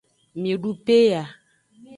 Midu 0.41 0.71
peya. 0.85 1.23